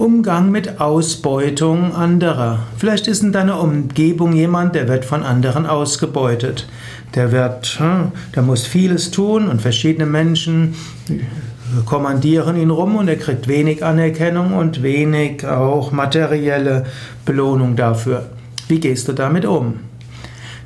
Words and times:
Umgang 0.00 0.50
mit 0.50 0.80
Ausbeutung 0.80 1.94
anderer. 1.94 2.60
Vielleicht 2.78 3.06
ist 3.06 3.22
in 3.22 3.32
deiner 3.32 3.60
Umgebung 3.60 4.32
jemand, 4.32 4.74
der 4.74 4.88
wird 4.88 5.04
von 5.04 5.22
anderen 5.22 5.66
ausgebeutet. 5.66 6.66
Der 7.14 7.32
wird, 7.32 7.66
hm, 7.78 8.12
der 8.34 8.42
muss 8.42 8.66
vieles 8.66 9.10
tun 9.10 9.46
und 9.46 9.60
verschiedene 9.60 10.06
Menschen 10.06 10.74
kommandieren 11.84 12.56
ihn 12.56 12.70
rum 12.70 12.96
und 12.96 13.08
er 13.08 13.16
kriegt 13.16 13.46
wenig 13.46 13.84
Anerkennung 13.84 14.54
und 14.54 14.82
wenig 14.82 15.46
auch 15.46 15.92
materielle 15.92 16.86
Belohnung 17.26 17.76
dafür. 17.76 18.30
Wie 18.68 18.80
gehst 18.80 19.06
du 19.06 19.12
damit 19.12 19.44
um? 19.44 19.80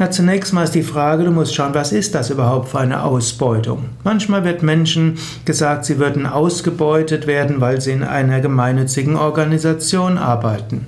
Na, 0.00 0.12
zunächst 0.12 0.52
mal 0.52 0.62
ist 0.62 0.76
die 0.76 0.84
Frage, 0.84 1.24
du 1.24 1.32
musst 1.32 1.56
schauen, 1.56 1.74
was 1.74 1.90
ist 1.90 2.14
das 2.14 2.30
überhaupt 2.30 2.68
für 2.68 2.78
eine 2.78 3.02
Ausbeutung? 3.02 3.86
Manchmal 4.04 4.44
wird 4.44 4.62
Menschen 4.62 5.18
gesagt, 5.44 5.86
sie 5.86 5.98
würden 5.98 6.24
ausgebeutet 6.24 7.26
werden, 7.26 7.60
weil 7.60 7.80
sie 7.80 7.90
in 7.90 8.04
einer 8.04 8.40
gemeinnützigen 8.40 9.16
Organisation 9.16 10.16
arbeiten. 10.16 10.86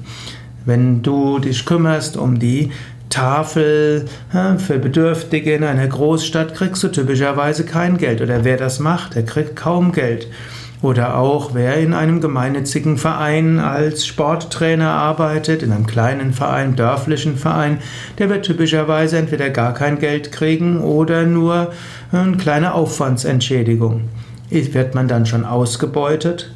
Wenn 0.64 1.02
du 1.02 1.41
dich 1.41 1.66
kümmerst 1.66 2.16
um 2.16 2.38
die 2.38 2.70
Tafel 3.09 4.05
für 4.59 4.78
Bedürftige 4.78 5.55
in 5.55 5.64
einer 5.64 5.88
Großstadt, 5.88 6.55
kriegst 6.55 6.80
du 6.84 6.88
typischerweise 6.88 7.64
kein 7.64 7.98
Geld. 7.98 8.20
Oder 8.20 8.45
wer 8.45 8.58
das 8.58 8.78
macht, 8.78 9.16
der 9.16 9.24
kriegt 9.24 9.56
kaum 9.56 9.91
Geld. 9.91 10.28
Oder 10.83 11.19
auch 11.19 11.52
wer 11.52 11.77
in 11.77 11.93
einem 11.93 12.23
gemeinnützigen 12.23 12.97
Verein 12.97 13.59
als 13.59 14.07
Sporttrainer 14.07 14.89
arbeitet, 14.89 15.62
in 15.62 15.73
einem 15.73 15.87
kleinen 15.87 16.33
Verein, 16.33 16.75
dörflichen 16.75 17.37
Verein, 17.37 17.80
der 18.19 18.30
wird 18.30 18.47
typischerweise 18.47 19.19
entweder 19.19 19.51
gar 19.51 19.75
kein 19.75 19.98
Geld 19.98 20.33
kriegen 20.33 20.80
oder 20.80 21.25
nur 21.25 21.73
eine 22.12 22.39
kleine 22.39 22.73
Aufwandsentschädigung. 22.73 24.09
Wird 24.48 24.95
man 24.95 25.06
dann 25.06 25.27
schon 25.27 25.45
ausgebeutet? 25.45 26.51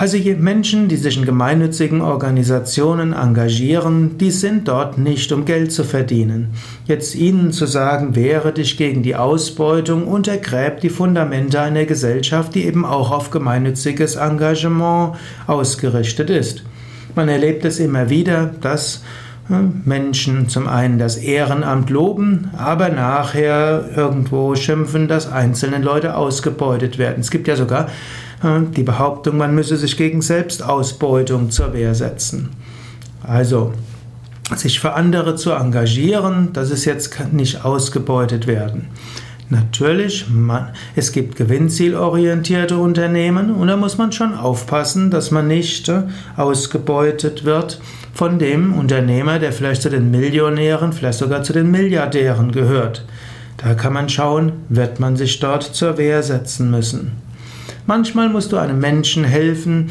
Also 0.00 0.16
Menschen, 0.38 0.86
die 0.86 0.96
sich 0.96 1.16
in 1.16 1.24
gemeinnützigen 1.24 2.02
Organisationen 2.02 3.12
engagieren, 3.12 4.16
die 4.16 4.30
sind 4.30 4.68
dort 4.68 4.96
nicht, 4.96 5.32
um 5.32 5.44
Geld 5.44 5.72
zu 5.72 5.82
verdienen. 5.82 6.50
Jetzt 6.86 7.16
ihnen 7.16 7.50
zu 7.50 7.66
sagen, 7.66 8.14
wehre 8.14 8.52
dich 8.52 8.76
gegen 8.76 9.02
die 9.02 9.16
Ausbeutung, 9.16 10.06
untergräbt 10.06 10.84
die 10.84 10.88
Fundamente 10.88 11.60
einer 11.60 11.84
Gesellschaft, 11.84 12.54
die 12.54 12.64
eben 12.64 12.84
auch 12.84 13.10
auf 13.10 13.32
gemeinnütziges 13.32 14.14
Engagement 14.14 15.16
ausgerichtet 15.48 16.30
ist. 16.30 16.62
Man 17.16 17.28
erlebt 17.28 17.64
es 17.64 17.80
immer 17.80 18.08
wieder, 18.08 18.54
dass 18.60 19.02
Menschen 19.48 20.48
zum 20.48 20.68
einen 20.68 20.98
das 20.98 21.16
Ehrenamt 21.16 21.88
loben, 21.90 22.50
aber 22.56 22.90
nachher 22.90 23.88
irgendwo 23.96 24.54
schimpfen, 24.54 25.08
dass 25.08 25.30
einzelne 25.30 25.78
Leute 25.78 26.16
ausgebeutet 26.16 26.98
werden. 26.98 27.20
Es 27.20 27.30
gibt 27.30 27.48
ja 27.48 27.56
sogar 27.56 27.88
die 28.42 28.82
Behauptung, 28.82 29.36
man 29.36 29.54
müsse 29.54 29.76
sich 29.76 29.96
gegen 29.96 30.22
Selbstausbeutung 30.22 31.50
zur 31.50 31.72
Wehr 31.72 31.94
setzen. 31.94 32.50
Also, 33.22 33.72
sich 34.54 34.80
für 34.80 34.94
andere 34.94 35.34
zu 35.34 35.50
engagieren, 35.52 36.50
das 36.52 36.70
ist 36.70 36.84
jetzt 36.84 37.32
nicht 37.32 37.64
ausgebeutet 37.64 38.46
werden. 38.46 38.88
Natürlich, 39.50 40.28
man, 40.28 40.68
es 40.94 41.10
gibt 41.12 41.36
gewinnzielorientierte 41.36 42.76
Unternehmen 42.76 43.50
und 43.50 43.68
da 43.68 43.78
muss 43.78 43.96
man 43.96 44.12
schon 44.12 44.34
aufpassen, 44.34 45.10
dass 45.10 45.30
man 45.30 45.48
nicht 45.48 45.88
äh, 45.88 46.02
ausgebeutet 46.36 47.44
wird 47.44 47.80
von 48.12 48.38
dem 48.38 48.74
Unternehmer, 48.74 49.38
der 49.38 49.52
vielleicht 49.52 49.80
zu 49.80 49.88
den 49.88 50.10
Millionären, 50.10 50.92
vielleicht 50.92 51.18
sogar 51.18 51.42
zu 51.44 51.54
den 51.54 51.70
Milliardären 51.70 52.52
gehört. 52.52 53.06
Da 53.56 53.72
kann 53.72 53.94
man 53.94 54.10
schauen, 54.10 54.52
wird 54.68 55.00
man 55.00 55.16
sich 55.16 55.40
dort 55.40 55.62
zur 55.62 55.96
Wehr 55.96 56.22
setzen 56.22 56.70
müssen. 56.70 57.12
Manchmal 57.86 58.28
musst 58.28 58.52
du 58.52 58.58
einem 58.58 58.78
Menschen 58.78 59.24
helfen, 59.24 59.90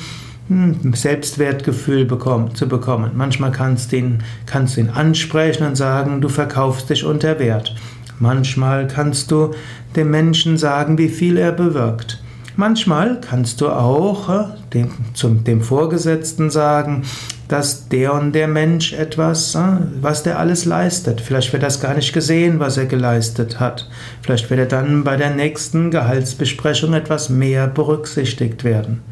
hm, 0.49 0.93
Selbstwertgefühl 0.93 2.05
bekommen, 2.05 2.53
zu 2.53 2.67
bekommen. 2.67 3.11
Manchmal 3.15 3.51
kannst 3.51 3.91
du, 3.91 3.97
ihn, 3.97 4.23
kannst 4.45 4.77
du 4.77 4.81
ihn 4.81 4.89
ansprechen 4.89 5.65
und 5.65 5.75
sagen, 5.75 6.21
du 6.21 6.29
verkaufst 6.29 6.91
dich 6.91 7.03
unter 7.03 7.39
Wert. 7.39 7.75
Manchmal 8.19 8.87
kannst 8.87 9.31
du 9.31 9.51
dem 9.95 10.11
Menschen 10.11 10.57
sagen, 10.57 10.97
wie 10.97 11.09
viel 11.09 11.37
er 11.37 11.51
bewirkt. 11.51 12.21
Manchmal 12.55 13.21
kannst 13.21 13.61
du 13.61 13.69
auch 13.69 14.29
äh, 14.29 14.45
dem, 14.73 14.89
zum, 15.13 15.43
dem 15.43 15.61
Vorgesetzten 15.61 16.49
sagen, 16.49 17.03
dass 17.47 17.87
der 17.87 18.15
und 18.15 18.33
der 18.33 18.47
Mensch 18.47 18.93
etwas, 18.93 19.53
äh, 19.53 19.59
was 20.01 20.23
der 20.23 20.39
alles 20.39 20.65
leistet. 20.65 21.21
Vielleicht 21.21 21.53
wird 21.53 21.61
das 21.61 21.79
gar 21.79 21.93
nicht 21.93 22.13
gesehen, 22.13 22.59
was 22.59 22.77
er 22.77 22.87
geleistet 22.87 23.59
hat. 23.59 23.87
Vielleicht 24.23 24.49
wird 24.49 24.59
er 24.59 24.65
dann 24.65 25.03
bei 25.03 25.17
der 25.17 25.29
nächsten 25.29 25.91
Gehaltsbesprechung 25.91 26.95
etwas 26.95 27.29
mehr 27.29 27.67
berücksichtigt 27.67 28.63
werden. 28.63 29.03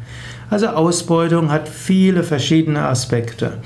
Also 0.50 0.66
Ausbeutung 0.66 1.52
hat 1.52 1.68
viele 1.68 2.24
verschiedene 2.24 2.82
Aspekte. 2.82 3.58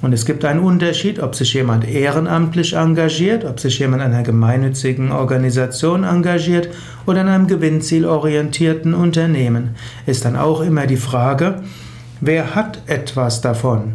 Und 0.00 0.12
es 0.12 0.24
gibt 0.24 0.44
einen 0.44 0.60
Unterschied, 0.60 1.18
ob 1.18 1.34
sich 1.34 1.54
jemand 1.54 1.88
ehrenamtlich 1.88 2.74
engagiert, 2.74 3.44
ob 3.44 3.58
sich 3.58 3.80
jemand 3.80 4.02
in 4.02 4.12
einer 4.12 4.22
gemeinnützigen 4.22 5.10
Organisation 5.10 6.04
engagiert 6.04 6.68
oder 7.06 7.22
in 7.22 7.28
einem 7.28 7.48
gewinnzielorientierten 7.48 8.94
Unternehmen. 8.94 9.70
Ist 10.06 10.24
dann 10.24 10.36
auch 10.36 10.60
immer 10.60 10.86
die 10.86 10.96
Frage, 10.96 11.62
wer 12.20 12.54
hat 12.54 12.82
etwas 12.86 13.40
davon? 13.40 13.94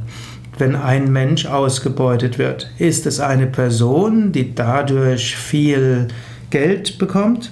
Wenn 0.57 0.75
ein 0.75 1.11
Mensch 1.11 1.45
ausgebeutet 1.45 2.37
wird, 2.37 2.69
ist 2.77 3.07
es 3.07 3.19
eine 3.19 3.47
Person, 3.47 4.31
die 4.33 4.53
dadurch 4.53 5.35
viel 5.35 6.09
Geld 6.49 6.97
bekommt? 6.99 7.51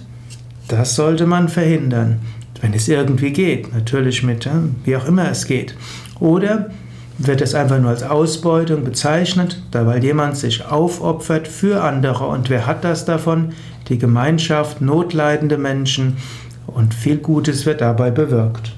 Das 0.67 0.95
sollte 0.95 1.25
man 1.25 1.49
verhindern, 1.49 2.19
wenn 2.61 2.73
es 2.73 2.87
irgendwie 2.87 3.31
geht, 3.31 3.73
natürlich 3.73 4.23
mit, 4.23 4.47
wie 4.83 4.95
auch 4.95 5.07
immer 5.07 5.31
es 5.31 5.45
geht. 5.45 5.73
Oder 6.19 6.69
wird 7.27 7.41
es 7.41 7.55
einfach 7.55 7.79
nur 7.79 7.89
als 7.89 8.03
Ausbeutung 8.03 8.83
bezeichnet, 8.83 9.61
da 9.71 9.85
weil 9.85 10.03
jemand 10.03 10.37
sich 10.37 10.65
aufopfert 10.65 11.47
für 11.47 11.83
andere. 11.83 12.27
Und 12.27 12.49
wer 12.49 12.65
hat 12.65 12.83
das 12.83 13.05
davon? 13.05 13.53
Die 13.89 13.97
Gemeinschaft, 13.97 14.81
notleidende 14.81 15.57
Menschen 15.57 16.17
und 16.67 16.93
viel 16.93 17.17
Gutes 17.17 17.65
wird 17.65 17.81
dabei 17.81 18.11
bewirkt. 18.11 18.73